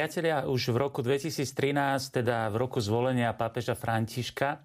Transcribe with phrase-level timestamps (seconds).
[0.00, 1.44] Priatelia, už v roku 2013,
[2.24, 4.64] teda v roku zvolenia pápeža Františka,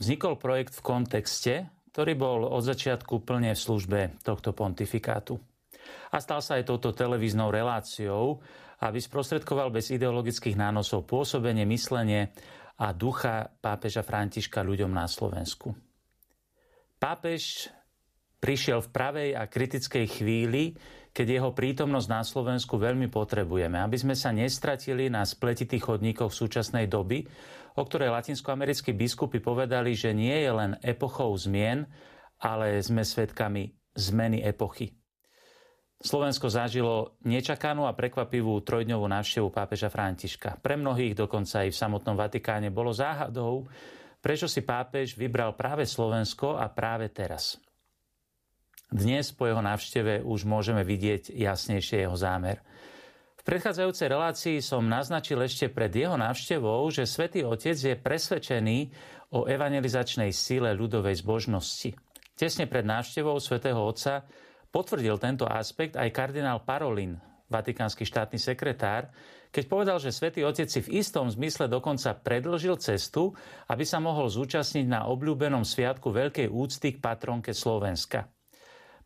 [0.00, 5.36] vznikol projekt v kontexte, ktorý bol od začiatku plne v službe tohto pontifikátu.
[6.08, 8.40] A stal sa aj touto televíznou reláciou,
[8.80, 12.32] aby sprostredkoval bez ideologických nánosov pôsobenie, myslenie
[12.80, 15.76] a ducha pápeža Františka ľuďom na Slovensku.
[16.96, 17.68] Pápež
[18.40, 20.80] prišiel v pravej a kritickej chvíli,
[21.12, 26.88] keď jeho prítomnosť na Slovensku veľmi potrebujeme, aby sme sa nestratili na spletitých chodníkoch súčasnej
[26.88, 27.28] doby,
[27.76, 31.84] o ktorej latinskoamerickí biskupy povedali, že nie je len epochou zmien,
[32.40, 34.96] ale sme svedkami zmeny epochy.
[36.02, 40.58] Slovensko zažilo nečakanú a prekvapivú trojdňovú návštevu pápeža Františka.
[40.58, 43.70] Pre mnohých, dokonca aj v samotnom Vatikáne, bolo záhadou,
[44.18, 47.54] prečo si pápež vybral práve Slovensko a práve teraz.
[48.92, 52.60] Dnes po jeho návšteve už môžeme vidieť jasnejšie jeho zámer.
[53.40, 58.92] V predchádzajúcej relácii som naznačil ešte pred jeho návštevou, že svätý Otec je presvedčený
[59.32, 61.96] o evangelizačnej sile ľudovej zbožnosti.
[62.36, 64.28] Tesne pred návštevou svätého Otca
[64.68, 67.16] potvrdil tento aspekt aj kardinál Parolin,
[67.48, 69.08] vatikánsky štátny sekretár,
[69.48, 73.32] keď povedal, že svätý Otec si v istom zmysle dokonca predlžil cestu,
[73.72, 78.28] aby sa mohol zúčastniť na obľúbenom sviatku veľkej úcty k patronke Slovenska.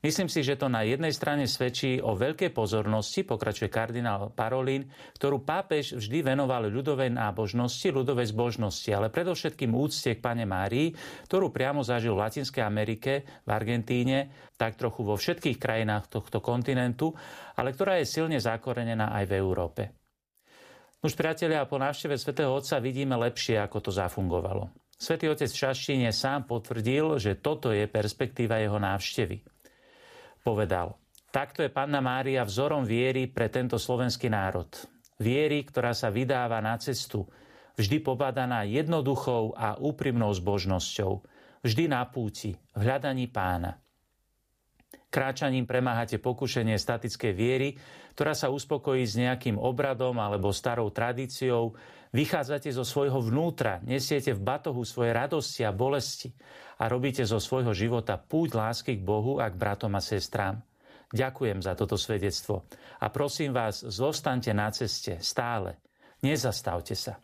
[0.05, 5.41] Myslím si, že to na jednej strane svedčí o veľkej pozornosti, pokračuje kardinál Parolín, ktorú
[5.41, 10.93] pápež vždy venoval ľudovej nábožnosti, ľudovej zbožnosti, ale predovšetkým úcte k pane Márii,
[11.33, 17.17] ktorú priamo zažil v Latinskej Amerike, v Argentíne, tak trochu vo všetkých krajinách tohto kontinentu,
[17.57, 19.83] ale ktorá je silne zakorenená aj v Európe.
[21.01, 24.69] Už priatelia, po návšteve svätého Otca vidíme lepšie, ako to zafungovalo.
[24.97, 29.56] Svetý Otec v Šaštine sám potvrdil, že toto je perspektíva jeho návštevy
[30.47, 30.95] povedal,
[31.35, 34.71] takto je Panna Mária vzorom viery pre tento slovenský národ.
[35.19, 37.27] Viery, ktorá sa vydáva na cestu,
[37.75, 41.27] vždy pobadaná jednoduchou a úprimnou zbožnosťou,
[41.67, 43.83] vždy na púti, v hľadaní pána.
[45.11, 47.75] Kráčaním premáhate pokušenie statickej viery,
[48.15, 51.75] ktorá sa uspokojí s nejakým obradom alebo starou tradíciou,
[52.13, 56.31] vychádzate zo svojho vnútra, nesiete v batohu svoje radosti a bolesti
[56.77, 60.61] a robíte zo svojho života púť lásky k Bohu a k bratom a sestrám.
[61.15, 62.67] Ďakujem za toto svedectvo
[63.01, 65.79] a prosím vás, zostaňte na ceste stále.
[66.21, 67.17] Nezastavte sa.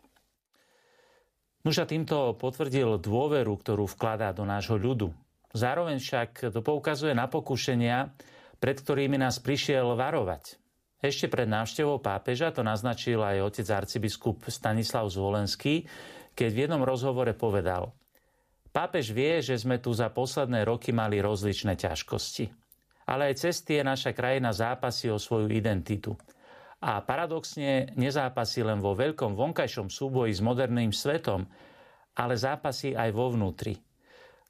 [1.63, 5.11] Nuž a týmto potvrdil dôveru, ktorú vkladá do nášho ľudu.
[5.53, 8.11] Zároveň však to poukazuje na pokušenia,
[8.57, 10.59] pred ktorými nás prišiel varovať.
[11.03, 15.83] Ešte pred návštevou pápeža to naznačil aj otec arcibiskup Stanislav Zvolenský,
[16.31, 17.91] keď v jednom rozhovore povedal–
[18.73, 22.49] Pápež vie, že sme tu za posledné roky mali rozličné ťažkosti.
[23.05, 26.17] Ale aj cez tie naša krajina zápasí o svoju identitu.
[26.81, 31.45] A paradoxne nezápasí len vo veľkom vonkajšom súboji s moderným svetom,
[32.17, 33.77] ale zápasí aj vo vnútri.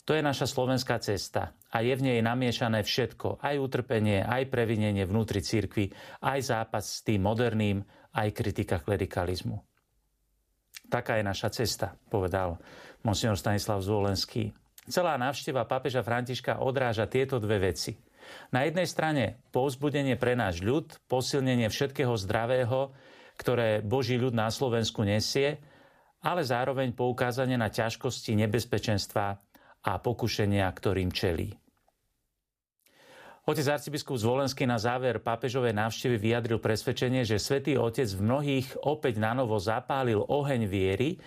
[0.08, 5.04] To je naša slovenská cesta a je v nej namiešané všetko, aj utrpenie, aj previnenie
[5.04, 5.92] vnútri cirkvi,
[6.24, 7.84] aj zápas s tým moderným,
[8.16, 9.73] aj kritika klerikalizmu.
[10.94, 12.62] Taká je naša cesta, povedal
[13.02, 14.54] monsignor Stanislav Zvolenský.
[14.86, 17.98] Celá návšteva pápeža Františka odráža tieto dve veci.
[18.54, 22.94] Na jednej strane povzbudenie pre náš ľud, posilnenie všetkého zdravého,
[23.42, 25.58] ktoré Boží ľud na Slovensku nesie,
[26.22, 29.26] ale zároveň poukázanie na ťažkosti, nebezpečenstva
[29.84, 31.58] a pokušenia, ktorým čelí.
[33.44, 39.20] Otec arcibiskup Zvolenský na záver pápežovej návštevy vyjadril presvedčenie, že svätý Otec v mnohých opäť
[39.20, 41.20] na novo zapálil oheň viery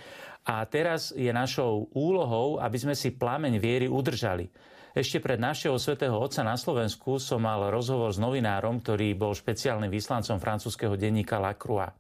[0.49, 4.49] a teraz je našou úlohou, aby sme si plameň viery udržali.
[4.97, 9.93] Ešte pred návštevou svätého Otca na Slovensku som mal rozhovor s novinárom, ktorý bol špeciálnym
[9.93, 11.93] vyslancom francúzského denníka La Croix.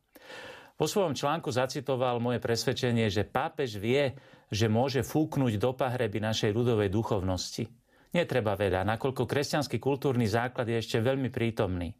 [0.80, 4.16] Po svojom článku zacitoval moje presvedčenie, že pápež vie,
[4.48, 7.68] že môže fúknuť do pahreby našej ľudovej duchovnosti.
[8.14, 11.94] Netreba veľa, nakoľko kresťanský kultúrny základ je ešte veľmi prítomný.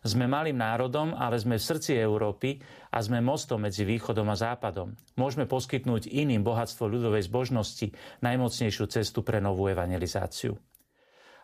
[0.00, 2.56] Sme malým národom, ale sme v srdci Európy
[2.88, 4.96] a sme mostom medzi východom a západom.
[5.20, 7.92] Môžeme poskytnúť iným bohatstvo ľudovej zbožnosti,
[8.24, 10.56] najmocnejšiu cestu pre novú evangelizáciu.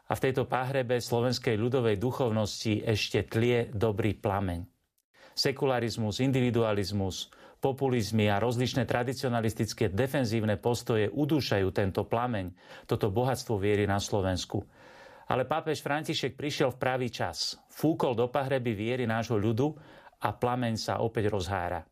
[0.09, 4.65] A v tejto páhrebe slovenskej ľudovej duchovnosti ešte tlie dobrý plameň.
[5.37, 7.29] Sekularizmus, individualizmus,
[7.67, 12.55] populizmy a rozličné tradicionalistické defenzívne postoje udúšajú tento plameň,
[12.87, 14.63] toto bohatstvo viery na Slovensku–
[15.27, 17.59] ale pápež František prišiel v pravý čas.
[17.71, 19.75] Fúkol do pahreby viery nášho ľudu
[20.23, 21.83] a plameň sa opäť rozhára.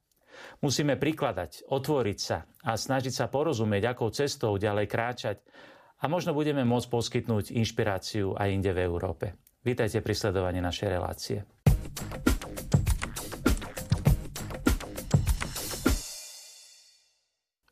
[0.63, 5.37] Musíme prikladať, otvoriť sa a snažiť sa porozumieť, akou cestou ďalej kráčať
[6.03, 9.39] a možno budeme môcť poskytnúť inšpiráciu aj inde v Európe.
[9.63, 11.64] Vítajte pri sledovaní našej relácie.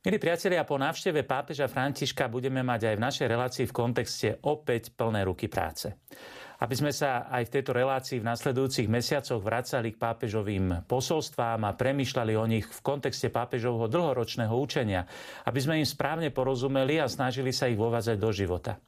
[0.03, 4.91] Milí priatelia, po návšteve pápeža Františka budeme mať aj v našej relácii v kontexte opäť
[4.91, 5.95] plné ruky práce.
[6.59, 11.79] Aby sme sa aj v tejto relácii v nasledujúcich mesiacoch vracali k pápežovým posolstvám a
[11.79, 15.07] premyšľali o nich v kontexte pápežovho dlhoročného učenia,
[15.47, 18.83] aby sme im správne porozumeli a snažili sa ich vovázať do života.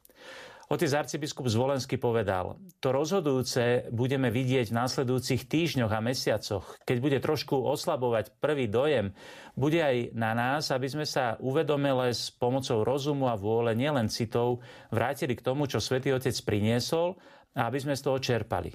[0.64, 6.80] Otec arcibiskup Zvolenský povedal, to rozhodujúce budeme vidieť v následujúcich týždňoch a mesiacoch.
[6.88, 9.12] Keď bude trošku oslabovať prvý dojem,
[9.60, 14.64] bude aj na nás, aby sme sa uvedomele s pomocou rozumu a vôle, nielen citov,
[14.88, 17.20] vrátili k tomu, čo svätý Otec priniesol
[17.52, 18.72] a aby sme z toho čerpali.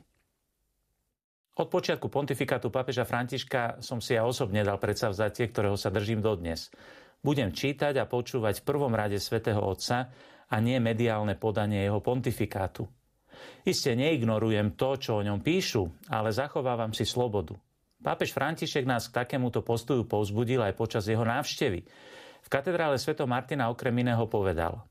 [1.60, 6.72] Od počiatku pontifikátu pápeža Františka som si ja osobne dal predsavzatie, ktorého sa držím dodnes.
[7.20, 10.08] Budem čítať a počúvať v prvom rade svätého Otca,
[10.50, 12.90] a nie mediálne podanie jeho pontifikátu.
[13.64, 17.56] Isté neignorujem to, čo o ňom píšu, ale zachovávam si slobodu.
[18.00, 21.84] Pápež František nás k takémuto postoju povzbudil aj počas jeho návštevy.
[22.40, 23.16] V katedrále Sv.
[23.28, 24.88] Martina okrem iného povedal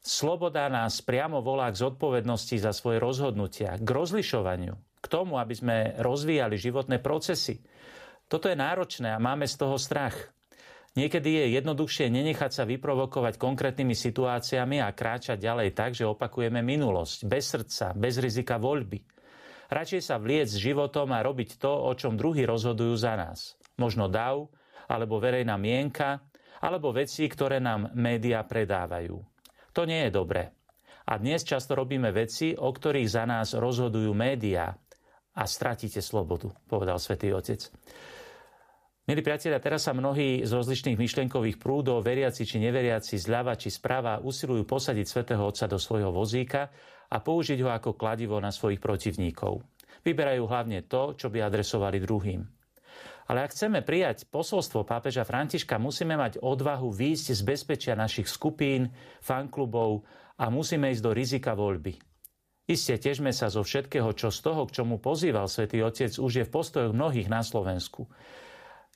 [0.00, 5.76] Sloboda nás priamo volá k zodpovednosti za svoje rozhodnutia, k rozlišovaniu, k tomu, aby sme
[6.00, 7.60] rozvíjali životné procesy.
[8.24, 10.16] Toto je náročné a máme z toho strach.
[10.90, 17.30] Niekedy je jednoduchšie nenechať sa vyprovokovať konkrétnymi situáciami a kráčať ďalej tak, že opakujeme minulosť,
[17.30, 18.98] bez srdca, bez rizika voľby.
[19.70, 23.54] Radšej sa vliec s životom a robiť to, o čom druhí rozhodujú za nás.
[23.78, 24.50] Možno dav,
[24.90, 26.26] alebo verejná mienka,
[26.58, 29.22] alebo veci, ktoré nám médiá predávajú.
[29.70, 30.50] To nie je dobré.
[31.06, 34.74] A dnes často robíme veci, o ktorých za nás rozhodujú médiá
[35.38, 37.70] a stratíte slobodu, povedal svätý Otec.
[39.08, 44.20] Milí priatelia, teraz sa mnohí z rozličných myšlienkových prúdov, veriaci či neveriaci, zľava či sprava,
[44.20, 46.68] usilujú posadiť svätého Otca do svojho vozíka
[47.08, 49.64] a použiť ho ako kladivo na svojich protivníkov.
[50.04, 52.44] Vyberajú hlavne to, čo by adresovali druhým.
[53.30, 58.90] Ale ak chceme prijať posolstvo pápeža Františka, musíme mať odvahu výjsť z bezpečia našich skupín,
[59.22, 60.02] fanklubov
[60.36, 61.94] a musíme ísť do rizika voľby.
[62.70, 66.44] Isté, težme sa zo všetkého, čo z toho, k čomu pozýval svätý Otec, už je
[66.46, 68.06] v postojoch mnohých na Slovensku.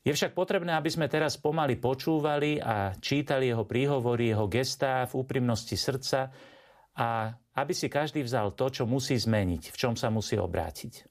[0.05, 5.25] Je však potrebné, aby sme teraz pomaly počúvali a čítali jeho príhovory, jeho gestá v
[5.25, 6.29] úprimnosti srdca
[7.01, 11.09] a aby si každý vzal to, čo musí zmeniť, v čom sa musí obrátiť.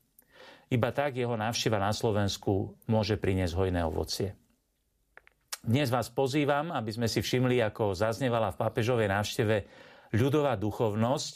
[0.70, 4.38] Iba tak jeho návšteva na Slovensku môže priniesť hojné ovocie.
[5.66, 9.56] Dnes vás pozývam, aby sme si všimli, ako zaznevala v pápežovej návšteve
[10.14, 11.34] ľudová duchovnosť,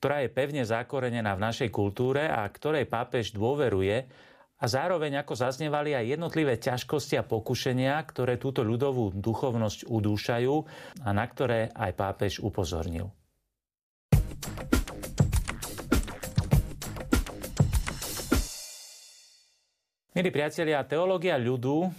[0.00, 4.08] ktorá je pevne zakorenená v našej kultúre a ktorej pápež dôveruje
[4.60, 10.54] a zároveň ako zaznevali aj jednotlivé ťažkosti a pokušenia, ktoré túto ľudovú duchovnosť udúšajú
[11.02, 13.10] a na ktoré aj pápež upozornil.
[20.14, 21.90] Milí priatelia, teológia ľudu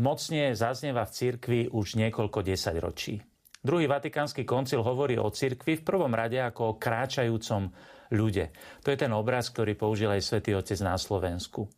[0.00, 3.20] mocne zaznieva v cirkvi už niekoľko desaťročí.
[3.60, 7.68] Druhý vatikánsky koncil hovorí o cirkvi v prvom rade ako o kráčajúcom
[8.16, 8.56] ľude.
[8.80, 11.68] To je ten obraz, ktorý použil aj svätý Otec na Slovensku.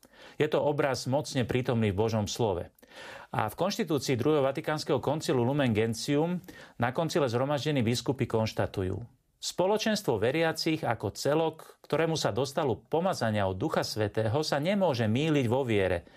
[0.40, 2.72] Je to obraz mocne prítomný v Božom slove.
[3.30, 6.40] A v konštitúcii druhého Vatikánskeho koncilu Lumen Gentium
[6.80, 8.96] na koncile zhromaždení biskupy konštatujú.
[9.36, 15.60] Spoločenstvo veriacich ako celok, ktorému sa dostalo pomazania od Ducha Svetého, sa nemôže míliť vo
[15.60, 16.08] viere,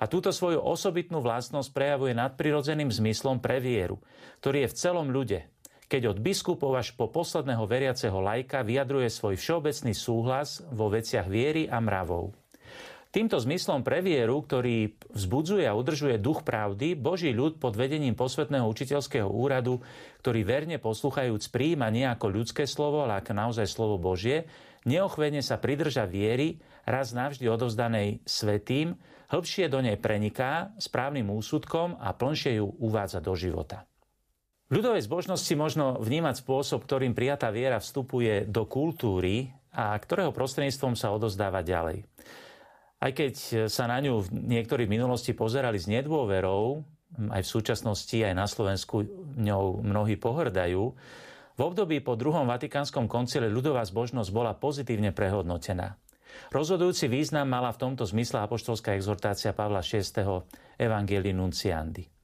[0.00, 4.00] a túto svoju osobitnú vlastnosť prejavuje nadprirodzeným zmyslom pre vieru,
[4.40, 5.44] ktorý je v celom ľude,
[5.92, 11.68] keď od biskupov až po posledného veriaceho lajka vyjadruje svoj všeobecný súhlas vo veciach viery
[11.68, 12.39] a mravov.
[13.10, 18.62] Týmto zmyslom pre vieru, ktorý vzbudzuje a udržuje duch pravdy, Boží ľud pod vedením posvetného
[18.70, 19.82] učiteľského úradu,
[20.22, 24.46] ktorý verne poslúchajúc príjma nie ako ľudské slovo, ale ako naozaj slovo Božie,
[24.86, 28.94] neochvene sa pridrža viery, raz navždy odovzdanej svetým,
[29.26, 33.90] hĺbšie do nej preniká správnym úsudkom a plnšie ju uvádza do života.
[34.70, 40.94] V ľudovej zbožnosti možno vnímať spôsob, ktorým prijatá viera vstupuje do kultúry a ktorého prostredníctvom
[40.94, 42.06] sa odozdáva ďalej.
[43.00, 46.84] Aj keď sa na ňu niektorí v minulosti pozerali s nedôverou,
[47.32, 49.08] aj v súčasnosti, aj na Slovensku
[49.40, 50.92] ňou mnohí pohrdajú,
[51.56, 55.96] v období po druhom Vatikánskom koncile ľudová zbožnosť bola pozitívne prehodnotená.
[56.54, 60.46] Rozhodujúci význam mala v tomto zmysle apoštolská exhortácia Pavla VI.
[60.80, 62.19] Evangelii Nunciandi.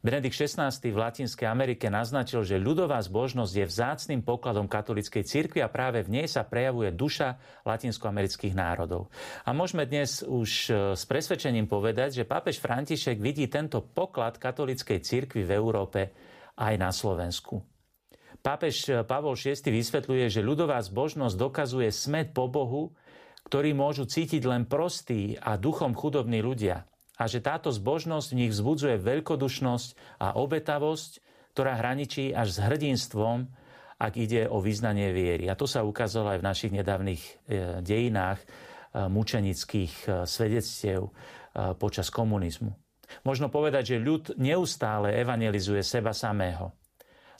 [0.00, 5.68] Benedikt XVI v Latinskej Amerike naznačil, že ľudová zbožnosť je vzácným pokladom katolíckej cirkvi a
[5.68, 7.36] práve v nej sa prejavuje duša
[7.68, 9.12] latinskoamerických národov.
[9.44, 15.04] A môžeme dnes už e, s presvedčením povedať, že pápež František vidí tento poklad katolíckej
[15.04, 16.00] cirkvi v Európe
[16.56, 17.60] aj na Slovensku.
[18.40, 22.96] Pápež e, Pavol VI vysvetľuje, že ľudová zbožnosť dokazuje smet po Bohu,
[23.44, 26.88] ktorý môžu cítiť len prostí a duchom chudobní ľudia–
[27.20, 29.88] a že táto zbožnosť v nich vzbudzuje veľkodušnosť
[30.24, 31.20] a obetavosť,
[31.52, 33.44] ktorá hraničí až s hrdinstvom,
[34.00, 35.52] ak ide o vyznanie viery.
[35.52, 37.30] A to sa ukázalo aj v našich nedávnych e,
[37.84, 38.46] dejinách e,
[39.12, 41.12] mučenických e, svedectiev
[41.82, 42.70] počas komunizmu.
[43.26, 46.70] Možno povedať, že ľud neustále evangelizuje seba samého.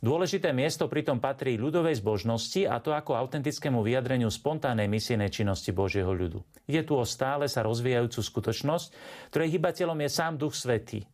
[0.01, 6.09] Dôležité miesto pritom patrí ľudovej zbožnosti a to ako autentickému vyjadreniu spontánnej misijnej činnosti Božieho
[6.09, 6.41] ľudu.
[6.65, 8.89] Ide tu o stále sa rozvíjajúcu skutočnosť,
[9.29, 11.05] ktorej hybateľom je sám Duch Svetý.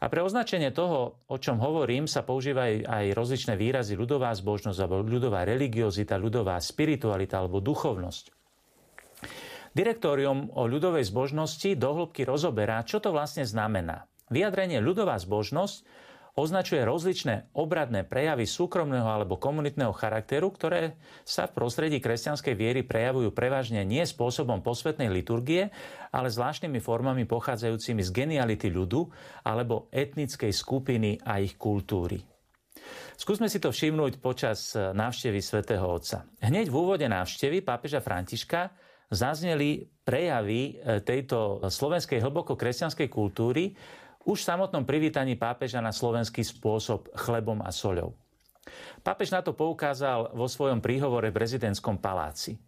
[0.00, 5.04] A pre označenie toho, o čom hovorím, sa používajú aj rozličné výrazy ľudová zbožnosť alebo
[5.04, 8.32] ľudová religiozita, ľudová spiritualita alebo duchovnosť.
[9.76, 14.08] Direktórium o ľudovej zbožnosti dohlbky rozoberá, čo to vlastne znamená.
[14.32, 16.05] Vyjadrenie ľudová zbožnosť
[16.36, 23.32] označuje rozličné obradné prejavy súkromného alebo komunitného charakteru, ktoré sa v prostredí kresťanskej viery prejavujú
[23.32, 25.72] prevažne nie spôsobom posvetnej liturgie,
[26.12, 29.08] ale zvláštnymi formami pochádzajúcimi z geniality ľudu
[29.48, 32.20] alebo etnickej skupiny a ich kultúry.
[33.16, 36.28] Skúsme si to všimnúť počas návštevy svätého Otca.
[36.44, 38.76] Hneď v úvode návštevy pápeža Františka
[39.08, 43.72] zazneli prejavy e, tejto slovenskej hlboko kresťanskej kultúry,
[44.26, 48.18] už v samotnom privítaní pápeža na slovenský spôsob chlebom a soľou.
[49.06, 52.58] Pápež na to poukázal vo svojom príhovore v prezidentskom paláci.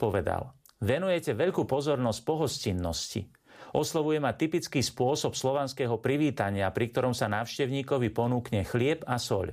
[0.00, 3.28] Povedal, venujete veľkú pozornosť pohostinnosti.
[3.76, 9.52] Oslovuje ma typický spôsob slovanského privítania, pri ktorom sa návštevníkovi ponúkne chlieb a soľ.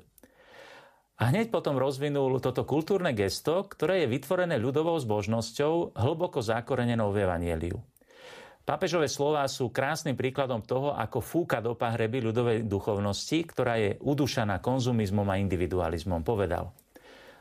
[1.19, 7.27] A hneď potom rozvinul toto kultúrne gesto, ktoré je vytvorené ľudovou zbožnosťou, hlboko zakorenenou v
[7.27, 7.77] Evangeliu.
[8.69, 14.61] Pápežové slová sú krásnym príkladom toho, ako fúka do pahreby ľudovej duchovnosti, ktorá je udušaná
[14.61, 16.21] konzumizmom a individualizmom.
[16.21, 16.69] Povedal,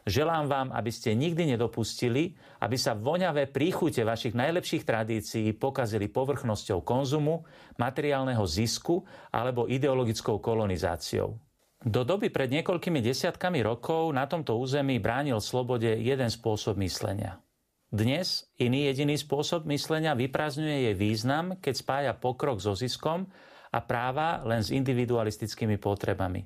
[0.08, 2.32] Želám vám, aby ste nikdy nedopustili,
[2.64, 7.44] aby sa voňavé príchute vašich najlepších tradícií pokazili povrchnosťou konzumu,
[7.76, 11.36] materiálneho zisku alebo ideologickou kolonizáciou.
[11.84, 17.36] Do doby pred niekoľkými desiatkami rokov na tomto území bránil slobode jeden spôsob myslenia–
[17.88, 23.24] dnes iný jediný spôsob myslenia vyprázdňuje jej význam, keď spája pokrok so ziskom
[23.72, 26.44] a práva len s individualistickými potrebami.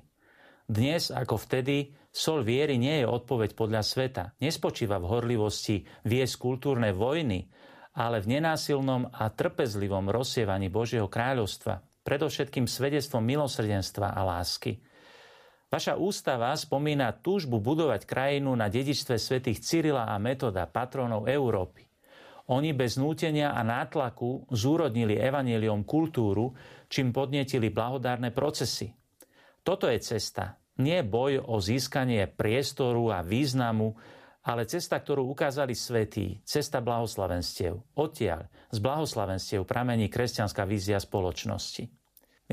[0.63, 4.23] Dnes, ako vtedy, sol viery nie je odpoveď podľa sveta.
[4.39, 7.51] Nespočíva v horlivosti viesť kultúrne vojny,
[7.99, 14.79] ale v nenásilnom a trpezlivom rozsievaní Božieho kráľovstva, predovšetkým svedectvom milosrdenstva a lásky–
[15.73, 21.89] Vaša ústava spomína túžbu budovať krajinu na dedičstve svätých Cyrila a Metoda, patronov Európy.
[22.53, 26.53] Oni bez nútenia a nátlaku zúrodnili evaneliom kultúru,
[26.85, 28.93] čím podnetili blahodárne procesy.
[29.65, 30.61] Toto je cesta.
[30.77, 33.97] Nie boj o získanie priestoru a významu,
[34.45, 37.97] ale cesta, ktorú ukázali svetí, cesta blahoslavenstiev.
[37.97, 42.02] Odtiaľ, z blahoslavenstiev pramení kresťanská vízia spoločnosti.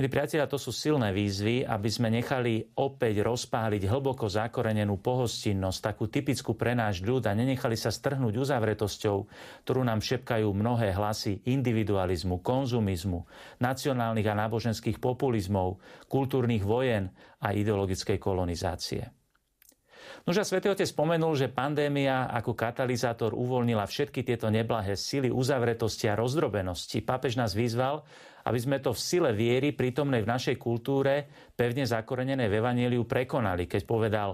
[0.00, 6.08] Milí priatelia, to sú silné výzvy, aby sme nechali opäť rozpáliť hlboko zakorenenú pohostinnosť, takú
[6.08, 9.16] typickú pre náš ľud a nenechali sa strhnúť uzavretosťou,
[9.60, 13.28] ktorú nám šepkajú mnohé hlasy individualizmu, konzumizmu,
[13.60, 15.76] nacionálnych a náboženských populizmov,
[16.08, 17.12] kultúrnych vojen
[17.44, 19.04] a ideologickej kolonizácie.
[20.24, 26.16] Nože Svetý Otec spomenul, že pandémia ako katalizátor uvoľnila všetky tieto neblahé sily uzavretosti a
[26.16, 27.04] rozdrobenosti.
[27.04, 28.04] Pápež nás vyzval,
[28.46, 33.66] aby sme to v sile viery prítomnej v našej kultúre, pevne zakorenené v Evangeliu, prekonali,
[33.68, 34.30] keď povedal,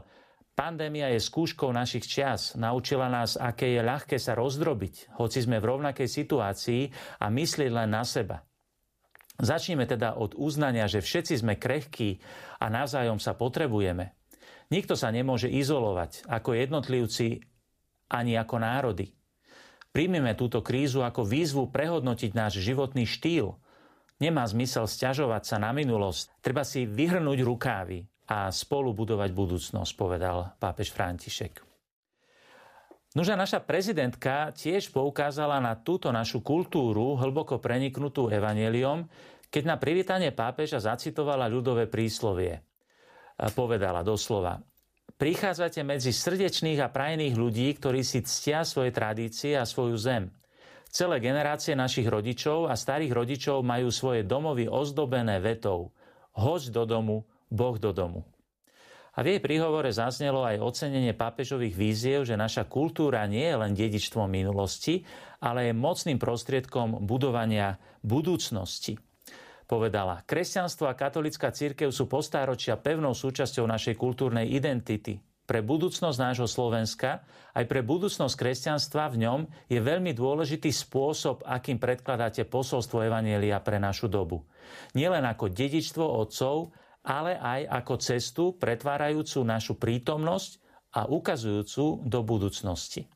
[0.56, 2.56] Pandémia je skúškou našich čias.
[2.56, 6.82] Naučila nás, aké je ľahké sa rozdrobiť, hoci sme v rovnakej situácii
[7.20, 8.40] a myslieť len na seba.
[9.36, 12.24] Začneme teda od uznania, že všetci sme krehkí
[12.56, 14.16] a navzájom sa potrebujeme.
[14.72, 17.44] Nikto sa nemôže izolovať ako jednotlivci
[18.08, 19.12] ani ako národy.
[19.92, 23.60] Príjmeme túto krízu ako výzvu prehodnotiť náš životný štýl.
[24.16, 26.40] Nemá zmysel stiažovať sa na minulosť.
[26.40, 31.62] Treba si vyhrnúť rukávy a spolu budovať budúcnosť, povedal pápež František.
[33.16, 39.08] Nože naša prezidentka tiež poukázala na túto našu kultúru, hlboko preniknutú evaneliom,
[39.48, 42.60] keď na privítanie pápeža zacitovala ľudové príslovie
[43.52, 44.60] povedala doslova.
[45.16, 50.28] Prichádzate medzi srdečných a prajných ľudí, ktorí si ctia svoje tradície a svoju zem.
[50.96, 55.92] Celé generácie našich rodičov a starých rodičov majú svoje domovy ozdobené vetou
[56.32, 58.24] Hoď do domu, Boh do domu.
[59.12, 63.76] A v jej príhovore zaznelo aj ocenenie pápežových víziev, že naša kultúra nie je len
[63.76, 65.04] dedičstvom minulosti,
[65.44, 68.96] ale je mocným prostriedkom budovania budúcnosti
[69.66, 75.18] povedala, kresťanstvo a katolická církev sú postáročia pevnou súčasťou našej kultúrnej identity.
[75.46, 77.22] Pre budúcnosť nášho Slovenska,
[77.54, 83.78] aj pre budúcnosť kresťanstva v ňom je veľmi dôležitý spôsob, akým predkladáte posolstvo Evanielia pre
[83.78, 84.42] našu dobu.
[84.98, 86.74] Nielen ako dedičstvo otcov,
[87.06, 90.50] ale aj ako cestu pretvárajúcu našu prítomnosť
[90.98, 93.06] a ukazujúcu do budúcnosti.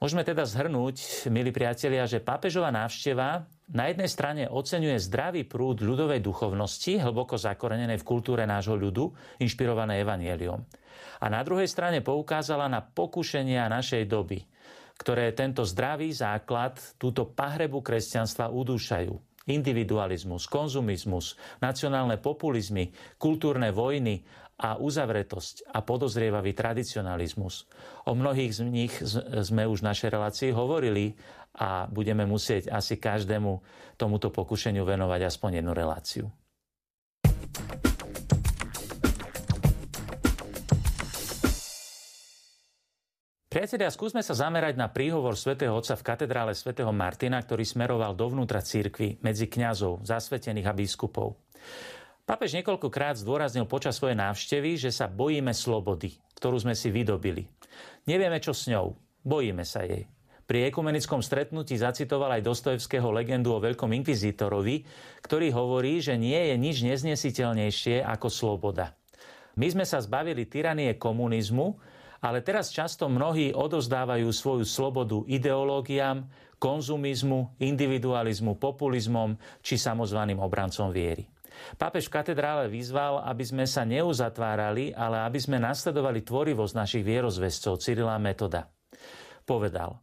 [0.00, 6.24] Môžeme teda zhrnúť, milí priatelia, že pápežová návšteva na jednej strane oceňuje zdravý prúd ľudovej
[6.24, 9.12] duchovnosti, hlboko zakorenenej v kultúre nášho ľudu,
[9.44, 10.64] inšpirované evanieliom.
[11.20, 14.40] A na druhej strane poukázala na pokušenia našej doby,
[15.00, 24.22] ktoré tento zdravý základ, túto pahrebu kresťanstva udúšajú individualizmus, konzumizmus, nacionálne populizmy, kultúrne vojny
[24.60, 27.64] a uzavretosť a podozrievavý tradicionalizmus.
[28.04, 28.92] O mnohých z nich
[29.40, 31.16] sme už v našej relácii hovorili
[31.56, 33.64] a budeme musieť asi každému
[33.96, 36.24] tomuto pokušeniu venovať aspoň jednu reláciu.
[43.60, 48.64] Priatelia, skúsme sa zamerať na príhovor svätého Otca v katedrále svätého Martina, ktorý smeroval dovnútra
[48.64, 51.36] církvy medzi kňazov, zasvetených a biskupov.
[52.24, 57.52] Papež niekoľkokrát zdôraznil počas svojej návštevy, že sa bojíme slobody, ktorú sme si vydobili.
[58.08, 58.96] Nevieme, čo s ňou.
[59.28, 60.08] Bojíme sa jej.
[60.48, 64.88] Pri ekumenickom stretnutí zacitoval aj Dostojevského legendu o veľkom inkvizítorovi,
[65.20, 68.96] ktorý hovorí, že nie je nič neznesiteľnejšie ako sloboda.
[69.60, 76.28] My sme sa zbavili tyranie komunizmu, ale teraz často mnohí odozdávajú svoju slobodu ideológiám,
[76.60, 81.24] konzumizmu, individualizmu, populizmom či samozvaným obrancom viery.
[81.76, 87.80] Pápež v katedrále vyzval, aby sme sa neuzatvárali, ale aby sme nasledovali tvorivosť našich vierozvescov
[87.80, 88.68] Cyrila Metoda.
[89.44, 89.98] Povedal,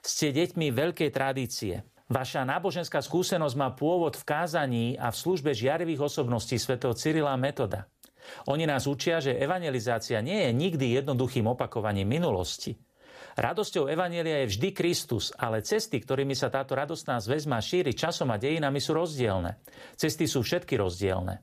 [0.00, 1.84] ste deťmi veľkej tradície.
[2.12, 7.88] Vaša náboženská skúsenosť má pôvod v kázaní a v službe žiarivých osobností svätého Cyrila Metoda.
[8.48, 12.78] Oni nás učia, že evangelizácia nie je nikdy jednoduchým opakovaním minulosti.
[13.32, 18.28] Radosťou Evanielia je vždy Kristus, ale cesty, ktorými sa táto radostná zväz má šíriť časom
[18.28, 19.56] a dejinami sú rozdielne.
[19.96, 21.40] Cesty sú všetky rozdielne.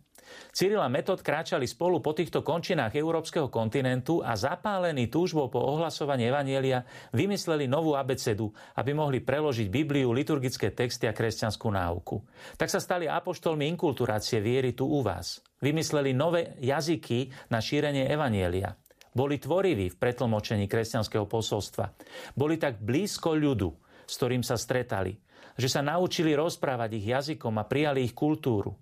[0.50, 6.28] Cyril a Metod kráčali spolu po týchto končinách európskeho kontinentu a zapálení túžbou po ohlasovaní
[6.28, 12.20] Evanielia vymysleli novú abecedu, aby mohli preložiť Bibliu, liturgické texty a kresťanskú náuku.
[12.58, 15.40] Tak sa stali apoštolmi inkulturácie viery tu u vás.
[15.60, 18.74] Vymysleli nové jazyky na šírenie Evanielia.
[19.10, 21.92] Boli tvoriví v pretlmočení kresťanského posolstva.
[22.38, 23.70] Boli tak blízko ľudu,
[24.06, 25.18] s ktorým sa stretali,
[25.60, 28.78] že sa naučili rozprávať ich jazykom a prijali ich kultúru.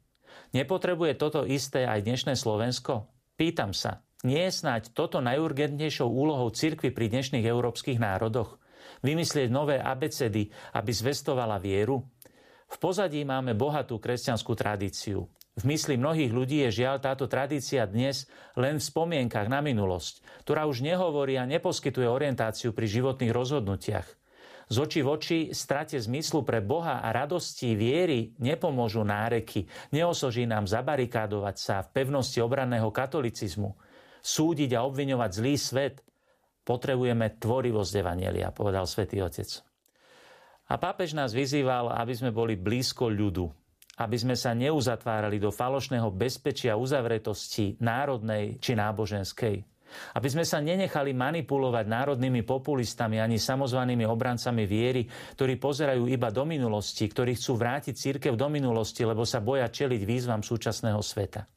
[0.56, 3.12] Nepotrebuje toto isté aj dnešné Slovensko?
[3.36, 8.56] Pýtam sa, nie je snáď toto najurgentnejšou úlohou cirkvy pri dnešných európskych národoch?
[9.04, 12.02] Vymyslieť nové abecedy, aby zvestovala vieru?
[12.68, 15.28] V pozadí máme bohatú kresťanskú tradíciu.
[15.58, 20.70] V mysli mnohých ľudí je žiaľ táto tradícia dnes len v spomienkach na minulosť, ktorá
[20.70, 24.08] už nehovorí a neposkytuje orientáciu pri životných rozhodnutiach.
[24.68, 29.64] Z očí v oči strate zmyslu pre Boha a radosti viery nepomôžu náreky,
[29.96, 33.80] neosoží nám zabarikádovať sa v pevnosti obranného katolicizmu,
[34.20, 35.96] súdiť a obviňovať zlý svet.
[36.68, 39.48] Potrebujeme tvorivosť Evanielia, povedal svätý Otec.
[40.68, 43.48] A pápež nás vyzýval, aby sme boli blízko ľudu,
[44.04, 49.64] aby sme sa neuzatvárali do falošného bezpečia uzavretosti národnej či náboženskej.
[50.16, 55.06] Aby sme sa nenechali manipulovať národnými populistami ani samozvanými obrancami viery,
[55.38, 60.02] ktorí pozerajú iba do minulosti, ktorí chcú vrátiť církev do minulosti, lebo sa boja čeliť
[60.04, 61.48] výzvam súčasného sveta.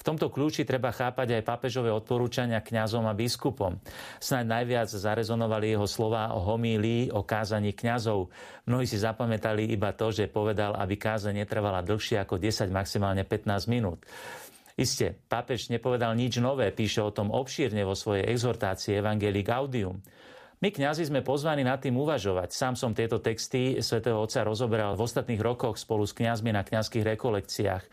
[0.00, 3.76] V tomto kľúči treba chápať aj pápežové odporúčania kňazom a biskupom.
[4.16, 8.32] Snaď najviac zarezonovali jeho slova o homílii, o kázaní kňazov.
[8.64, 13.68] Mnohí si zapamätali iba to, že povedal, aby kázeň netrvala dlhšie ako 10, maximálne 15
[13.68, 14.00] minút.
[14.80, 20.00] Isté, pápež nepovedal nič nové, píše o tom obšírne vo svojej exhortácii Evangelii Gaudium.
[20.64, 22.48] My kňazi sme pozvaní nad tým uvažovať.
[22.56, 27.04] Sám som tieto texty svätého Otca rozoberal v ostatných rokoch spolu s kňazmi na kňazských
[27.12, 27.84] rekolekciách.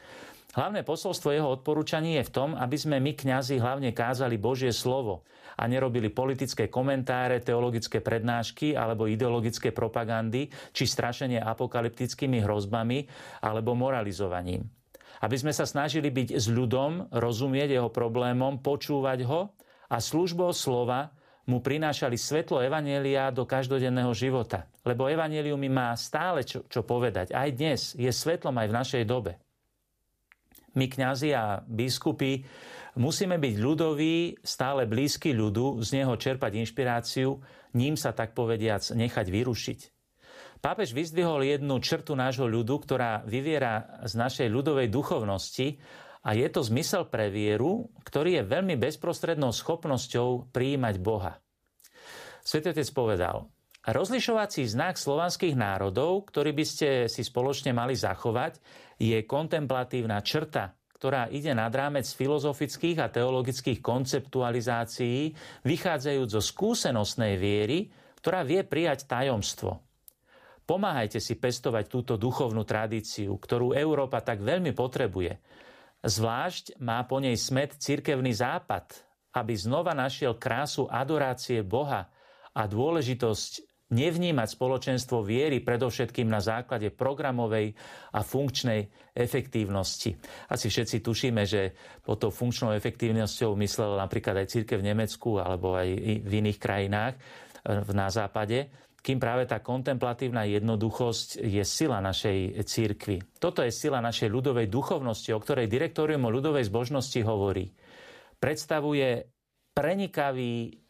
[0.55, 5.27] Hlavné posolstvo jeho odporúčaní je v tom, aby sme my kňazi hlavne kázali Božie slovo
[5.59, 13.03] a nerobili politické komentáre, teologické prednášky alebo ideologické propagandy či strašenie apokalyptickými hrozbami
[13.43, 14.76] alebo moralizovaním.
[15.23, 19.53] Aby sme sa snažili byť s ľudom, rozumieť jeho problémom, počúvať ho
[19.89, 21.09] a službou slova
[21.47, 24.67] mu prinášali svetlo Evanielia do každodenného života.
[24.83, 27.31] Lebo Evanielium má stále čo, čo povedať.
[27.31, 29.39] Aj dnes je svetlom aj v našej dobe
[30.77, 32.45] my kňazi a biskupy
[33.01, 37.41] musíme byť ľudoví, stále blízky ľudu, z neho čerpať inšpiráciu,
[37.73, 39.79] ním sa tak povediac nechať vyrušiť.
[40.57, 45.77] Pápež vyzdvihol jednu črtu nášho ľudu, ktorá vyviera z našej ľudovej duchovnosti
[46.25, 51.39] a je to zmysel pre vieru, ktorý je veľmi bezprostrednou schopnosťou prijímať Boha.
[52.43, 53.47] Svetý Otec povedal,
[53.87, 58.59] rozlišovací znak slovanských národov, ktorý by ste si spoločne mali zachovať,
[58.99, 65.31] je kontemplatívna črta, ktorá ide nad rámec filozofických a teologických konceptualizácií,
[65.63, 67.87] vychádzajúc zo skúsenostnej viery,
[68.19, 69.86] ktorá vie prijať tajomstvo.
[70.67, 75.39] Pomáhajte si pestovať túto duchovnú tradíciu, ktorú Európa tak veľmi potrebuje.
[76.03, 78.91] Zvlášť má po nej smet cirkevný západ,
[79.31, 82.11] aby znova našiel krásu adorácie Boha
[82.51, 87.71] a dôležitosť nevnímať spoločenstvo viery predovšetkým na základe programovej
[88.11, 90.11] a funkčnej efektívnosti.
[90.51, 91.71] Asi všetci tušíme, že
[92.03, 95.87] pod tou funkčnou efektívnosťou myslel napríklad aj církev v Nemecku alebo aj
[96.19, 97.19] v iných krajinách e,
[97.95, 98.67] na západe,
[99.01, 103.23] kým práve tá kontemplatívna jednoduchosť je sila našej církvy.
[103.39, 107.71] Toto je sila našej ľudovej duchovnosti, o ktorej direktórium o ľudovej zbožnosti hovorí.
[108.37, 109.25] Predstavuje
[109.73, 110.81] prenikavý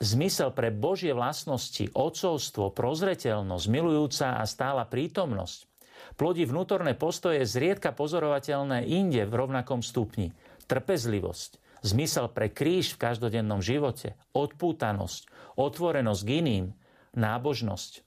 [0.00, 5.70] Zmysel pre Božie vlastnosti, ocovstvo, prozreteľnosť, milujúca a stála prítomnosť
[6.16, 10.32] plodí vnútorné postoje zriedka pozorovateľné inde v rovnakom stupni.
[10.66, 16.64] Trpezlivosť, zmysel pre kríž v každodennom živote, odpútanosť, otvorenosť k iným,
[17.14, 18.06] nábožnosť.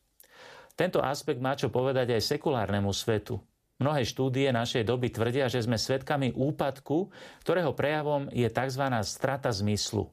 [0.74, 3.38] Tento aspekt má čo povedať aj sekulárnemu svetu.
[3.78, 7.12] Mnohé štúdie našej doby tvrdia, že sme svedkami úpadku,
[7.44, 8.86] ktorého prejavom je tzv.
[9.04, 10.08] strata zmyslu.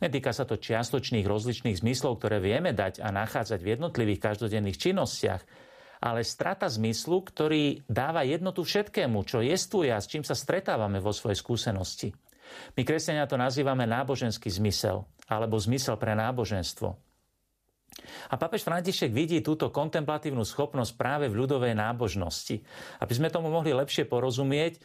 [0.00, 5.42] Netýka sa to čiastočných rozličných zmyslov, ktoré vieme dať a nachádzať v jednotlivých každodenných činnostiach,
[6.04, 11.12] ale strata zmyslu, ktorý dáva jednotu všetkému, čo jestuje a s čím sa stretávame vo
[11.12, 12.12] svojej skúsenosti.
[12.76, 17.03] My kresťania to nazývame náboženský zmysel, alebo zmysel pre náboženstvo.
[18.30, 22.60] A papež František vidí túto kontemplatívnu schopnosť práve v ľudovej nábožnosti.
[23.00, 24.80] Aby sme tomu mohli lepšie porozumieť, e,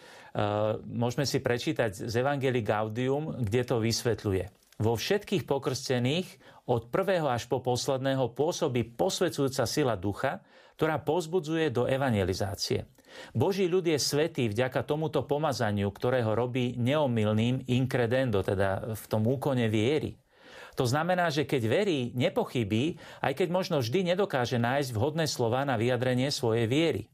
[0.86, 4.46] môžeme si prečítať z Evangelii Gaudium, kde to vysvetľuje.
[4.80, 6.28] Vo všetkých pokrstených
[6.70, 10.40] od prvého až po posledného pôsobí posvedzujúca sila ducha,
[10.80, 12.88] ktorá pozbudzuje do evangelizácie.
[13.34, 19.66] Boží ľud je svetý vďaka tomuto pomazaniu, ktorého robí neomilným incredendo, teda v tom úkone
[19.66, 20.16] viery.
[20.80, 25.76] To znamená, že keď verí, nepochybí, aj keď možno vždy nedokáže nájsť vhodné slova na
[25.76, 27.12] vyjadrenie svojej viery.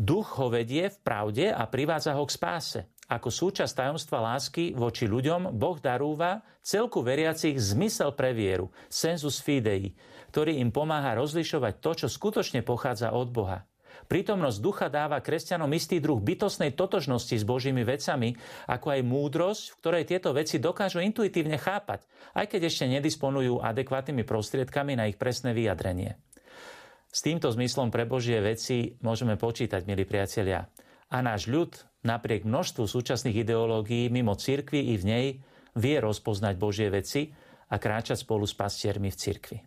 [0.00, 2.80] Duch ho vedie v pravde a privádza ho k spáse.
[3.12, 9.92] Ako súčasť tajomstva lásky voči ľuďom Boh darúva celku veriacich zmysel pre vieru, sensus fidei,
[10.32, 13.68] ktorý im pomáha rozlišovať to, čo skutočne pochádza od Boha.
[14.06, 18.38] Prítomnosť ducha dáva kresťanom istý druh bytostnej totožnosti s Božími vecami,
[18.70, 22.06] ako aj múdrosť, v ktorej tieto veci dokážu intuitívne chápať,
[22.38, 26.14] aj keď ešte nedisponujú adekvátnymi prostriedkami na ich presné vyjadrenie.
[27.10, 30.70] S týmto zmyslom pre Božie veci môžeme počítať, milí priatelia.
[31.10, 31.74] A náš ľud
[32.06, 35.26] napriek množstvu súčasných ideológií mimo cirkvi i v nej
[35.74, 37.34] vie rozpoznať Božie veci
[37.70, 39.58] a kráčať spolu s pastiermi v cirkvi.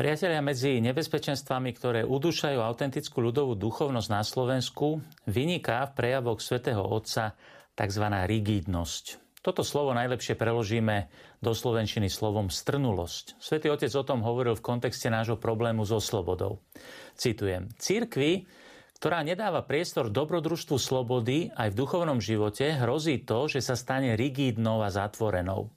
[0.00, 7.36] Priatelia, medzi nebezpečenstvami, ktoré udúšajú autentickú ľudovú duchovnosť na Slovensku, vyniká v prejavoch svätého Otca
[7.76, 8.04] tzv.
[8.08, 9.04] rigidnosť.
[9.44, 11.12] Toto slovo najlepšie preložíme
[11.44, 13.36] do slovenčiny slovom strnulosť.
[13.44, 16.64] Svetý Otec o tom hovoril v kontexte nášho problému so slobodou.
[17.12, 17.68] Citujem.
[17.76, 18.48] Církvi,
[18.96, 24.80] ktorá nedáva priestor dobrodružstvu slobody aj v duchovnom živote, hrozí to, že sa stane rigidnou
[24.80, 25.68] a zatvorenou.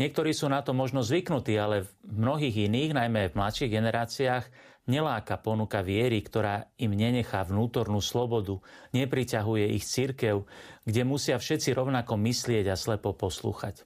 [0.00, 4.44] Niektorí sú na to možno zvyknutí, ale v mnohých iných, najmä v mladších generáciách,
[4.88, 8.56] neláka ponuka viery, ktorá im nenechá vnútornú slobodu,
[8.96, 10.48] nepriťahuje ich cirkev,
[10.88, 13.84] kde musia všetci rovnako myslieť a slepo poslúchať.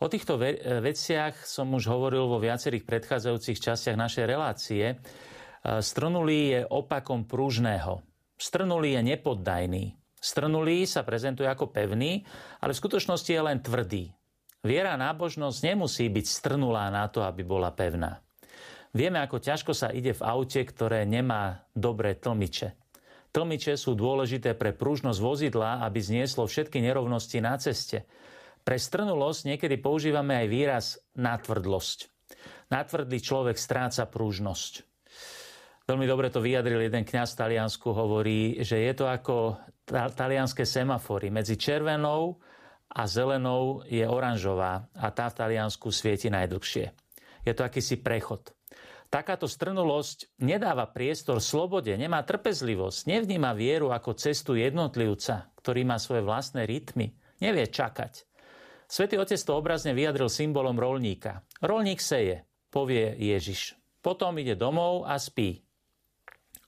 [0.00, 0.40] O týchto
[0.80, 4.96] veciach som už hovoril vo viacerých predchádzajúcich častiach našej relácie.
[5.60, 8.00] Strnulý je opakom pružného.
[8.38, 9.84] Strnulý je nepoddajný.
[10.18, 12.26] Strnulý sa prezentuje ako pevný,
[12.58, 14.10] ale v skutočnosti je len tvrdý.
[14.66, 18.18] Viera a nábožnosť nemusí byť strnulá na to, aby bola pevná.
[18.90, 22.74] Vieme, ako ťažko sa ide v aute, ktoré nemá dobré tlmiče.
[23.30, 28.08] Tlmiče sú dôležité pre pružnosť vozidla, aby znieslo všetky nerovnosti na ceste.
[28.64, 31.98] Pre strnulosť niekedy používame aj výraz natvrdlosť.
[32.72, 34.72] Natvrdlý človek stráca pružnosť.
[35.88, 39.56] Veľmi dobre to vyjadril jeden kňaz v Taliansku, hovorí, že je to ako
[39.88, 41.32] talianské semafory.
[41.32, 42.36] Medzi červenou
[42.98, 46.90] a zelenou je oranžová a tá v Taliansku svieti najdlhšie.
[47.46, 48.50] Je to akýsi prechod.
[49.08, 56.26] Takáto strnulosť nedáva priestor slobode, nemá trpezlivosť, nevníma vieru ako cestu jednotlivca, ktorý má svoje
[56.26, 58.28] vlastné rytmy, nevie čakať.
[58.84, 61.40] Svetý Otec to obrazne vyjadril symbolom rolníka.
[61.64, 63.80] Rolník seje, povie Ježiš.
[64.04, 65.64] Potom ide domov a spí.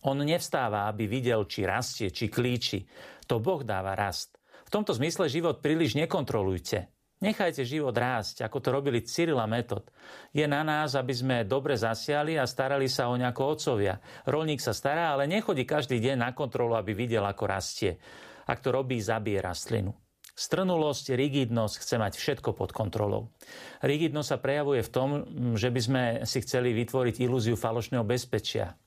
[0.09, 2.89] On nevstáva, aby videl, či rastie, či klíči.
[3.29, 4.40] To Boh dáva rast.
[4.71, 6.87] V tomto zmysle život príliš nekontrolujte.
[7.19, 9.91] Nechajte život rásť, ako to robili Cyrila Metod.
[10.31, 13.99] Je na nás, aby sme dobre zasiali a starali sa o nejako otcovia.
[14.31, 17.99] Rolník sa stará, ale nechodí každý deň na kontrolu, aby videl, ako rastie.
[18.47, 19.91] Ak to robí, zabije rastlinu.
[20.39, 23.35] Strnulosť, rigidnosť chce mať všetko pod kontrolou.
[23.83, 25.09] Rigidnosť sa prejavuje v tom,
[25.59, 28.79] že by sme si chceli vytvoriť ilúziu falošného bezpečia.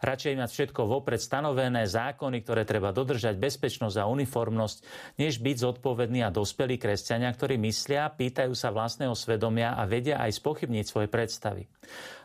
[0.00, 4.78] Radšej mať všetko vopred stanovené, zákony, ktoré treba dodržať, bezpečnosť a uniformnosť,
[5.20, 10.38] než byť zodpovední a dospelí kresťania, ktorí myslia, pýtajú sa vlastného svedomia a vedia aj
[10.38, 11.66] spochybniť svoje predstavy.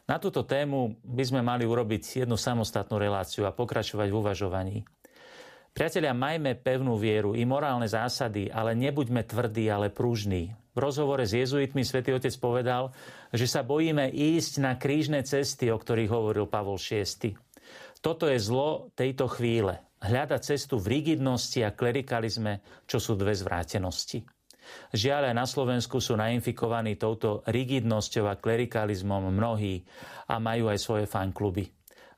[0.09, 4.77] Na túto tému by sme mali urobiť jednu samostatnú reláciu a pokračovať v uvažovaní.
[5.71, 10.51] Priatelia, majme pevnú vieru i morálne zásady, ale nebuďme tvrdí, ale pružní.
[10.75, 12.91] V rozhovore s jezuitmi svätý Otec povedal,
[13.31, 17.39] že sa bojíme ísť na krížne cesty, o ktorých hovoril Pavol VI.
[18.03, 19.79] Toto je zlo tejto chvíle.
[20.03, 24.27] Hľada cestu v rigidnosti a klerikalizme, čo sú dve zvrátenosti.
[24.91, 29.87] Žiaľ, aj na Slovensku sú nainfikovaní touto rigidnosťou a klerikalizmom mnohí
[30.27, 31.71] a majú aj svoje fankluby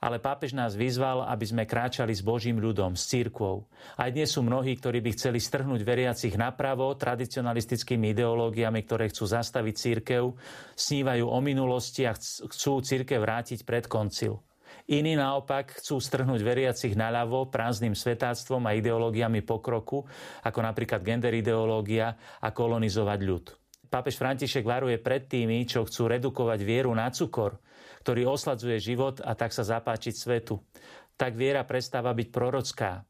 [0.04, 3.64] ale pápež nás vyzval, aby sme kráčali s Božím ľudom, s církvou.
[3.96, 9.76] Aj dnes sú mnohí, ktorí by chceli strhnúť veriacich napravo tradicionalistickými ideológiami, ktoré chcú zastaviť
[9.80, 10.36] církev,
[10.76, 14.44] snívajú o minulosti a chcú církev vrátiť pred koncil.
[14.92, 20.04] Iní naopak chcú strhnúť veriacich naľavo prázdnym svetáctvom a ideológiami pokroku,
[20.44, 23.63] ako napríklad gender ideológia a kolonizovať ľud.
[23.94, 27.62] Pápež František varuje pred tými, čo chcú redukovať vieru na cukor,
[28.02, 30.66] ktorý osladzuje život a tak sa zapáčiť svetu.
[31.14, 33.06] Tak viera prestáva byť prorocká.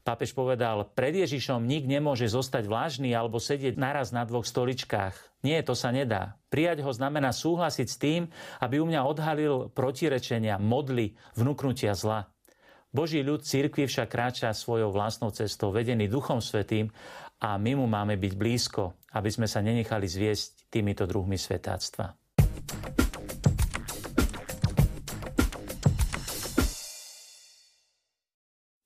[0.00, 5.44] Pápež povedal, pred Ježišom nik nemôže zostať vlážny alebo sedieť naraz na dvoch stoličkách.
[5.44, 6.40] Nie, to sa nedá.
[6.48, 8.32] Prijať ho znamená súhlasiť s tým,
[8.64, 12.32] aby u mňa odhalil protirečenia, modly, vnúknutia zla.
[12.94, 16.88] Boží ľud církvi však kráča svojou vlastnou cestou, vedený Duchom Svetým
[17.40, 22.16] a my mu máme byť blízko, aby sme sa nenechali zviesť týmito druhmi svetáctva.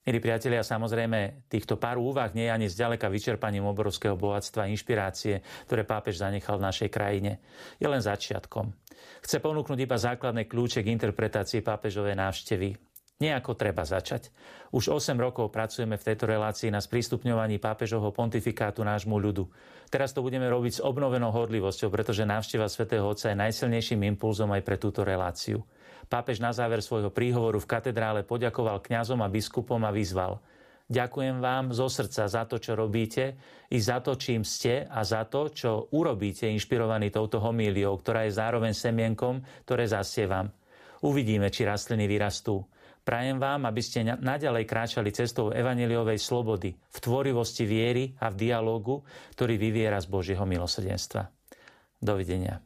[0.01, 5.39] Milí priatelia, samozrejme, týchto pár úvah nie je ani zďaleka vyčerpaním obrovského bohatstva a inšpirácie,
[5.71, 7.39] ktoré pápež zanechal v našej krajine.
[7.79, 8.75] Je len začiatkom.
[9.23, 12.90] Chce ponúknuť iba základné kľúče k interpretácii pápežovej návštevy.
[13.21, 14.33] Nejako treba začať.
[14.73, 19.45] Už 8 rokov pracujeme v tejto relácii na sprístupňovaní pápežovho pontifikátu nášmu ľudu.
[19.93, 24.65] Teraz to budeme robiť s obnovenou horlivosťou, pretože návšteva svätého Otca je najsilnejším impulzom aj
[24.65, 25.61] pre túto reláciu.
[26.09, 30.41] Pápež na záver svojho príhovoru v katedrále poďakoval kňazom a biskupom a vyzval
[30.91, 33.39] Ďakujem vám zo srdca za to, čo robíte,
[33.71, 38.35] i za to, čím ste a za to, čo urobíte inšpirovaný touto homíliou, ktorá je
[38.35, 40.51] zároveň semienkom, ktoré zasievam.
[41.07, 42.67] Uvidíme, či rastliny vyrastú.
[43.11, 49.03] Prajem vám, aby ste naďalej kráčali cestou evaneliovej slobody, v tvorivosti viery a v dialogu,
[49.35, 51.27] ktorý vyviera z Božieho milosrdenstva.
[51.99, 52.63] Dovidenia.